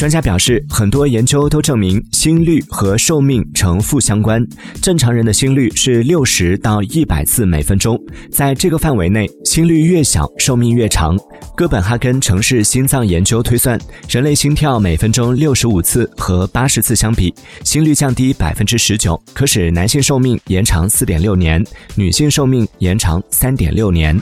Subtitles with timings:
[0.00, 4.42] 专家表示很多研究都证明心率和寿命呈负相关
[4.80, 8.02] 正常人的心率是六十到一百次每分钟。
[8.32, 11.18] 在这个范围内心率越小寿命越长。
[11.54, 13.78] 哥本哈根城市心脏研究推算
[14.08, 21.62] 人类心跳每分钟六十五次和八十次相比心率降低百分之十九可使男性寿命延长四点六年
[21.94, 24.18] 女性寿命延长三点六年。